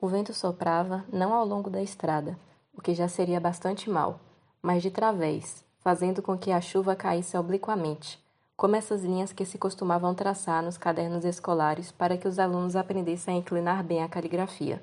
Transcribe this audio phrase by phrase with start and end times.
[0.00, 2.38] O vento soprava não ao longo da estrada,
[2.72, 4.18] o que já seria bastante mal,
[4.62, 8.18] mas de través, fazendo com que a chuva caísse obliquamente,
[8.56, 13.34] como essas linhas que se costumavam traçar nos cadernos escolares para que os alunos aprendessem
[13.34, 14.82] a inclinar bem a caligrafia.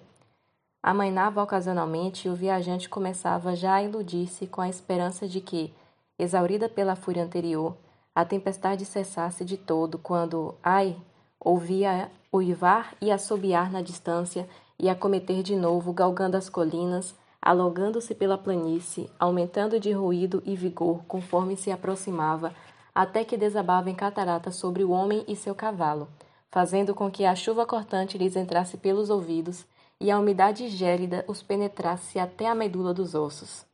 [0.83, 5.73] Amainava ocasionalmente e o viajante começava já a iludir-se com a esperança de que,
[6.19, 7.75] exaurida pela fúria anterior,
[8.13, 10.95] a tempestade cessasse de todo quando, ai,
[11.39, 14.47] ouvia uivar e assobiar na distância
[14.79, 21.03] e acometer de novo, galgando as colinas, alongando-se pela planície, aumentando de ruído e vigor
[21.07, 22.53] conforme se aproximava,
[22.93, 26.07] até que desabava em catarata sobre o homem e seu cavalo,
[26.49, 29.65] fazendo com que a chuva cortante lhes entrasse pelos ouvidos
[29.99, 33.65] e a umidade gélida os penetrasse até a medula dos ossos.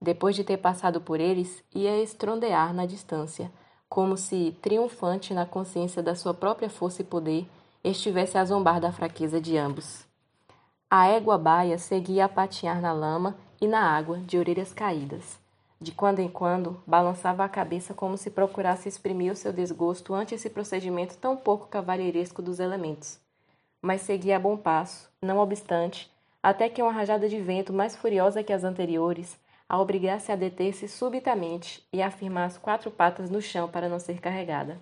[0.00, 3.50] Depois de ter passado por eles, ia estrondear na distância,
[3.88, 7.46] como se, triunfante na consciência da sua própria força e poder,
[7.82, 10.05] estivesse a zombar da fraqueza de ambos.
[10.88, 15.36] A égua baia seguia a patinhar na lama e na água, de orelhas caídas.
[15.80, 20.36] De quando em quando, balançava a cabeça como se procurasse exprimir o seu desgosto ante
[20.36, 23.18] esse procedimento tão pouco cavalheiresco dos elementos.
[23.82, 26.08] Mas seguia a bom passo, não obstante,
[26.40, 29.36] até que uma rajada de vento mais furiosa que as anteriores
[29.68, 33.98] a obrigasse a deter-se subitamente e a afirmar as quatro patas no chão para não
[33.98, 34.78] ser carregada.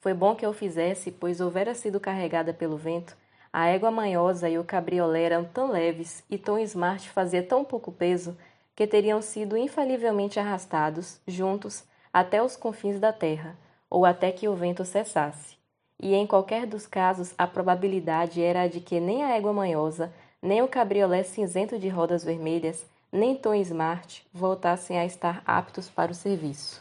[0.00, 3.14] Foi bom que eu fizesse, pois houvera sido carregada pelo vento,
[3.56, 7.92] a égua manhosa e o cabriolé eram tão leves e Tom Smart fazia tão pouco
[7.92, 8.36] peso
[8.74, 13.56] que teriam sido infalivelmente arrastados, juntos, até os confins da terra,
[13.88, 15.56] ou até que o vento cessasse.
[16.02, 20.12] E em qualquer dos casos, a probabilidade era a de que nem a égua manhosa,
[20.42, 26.10] nem o cabriolé cinzento de rodas vermelhas, nem Tom Smart voltassem a estar aptos para
[26.10, 26.80] o serviço.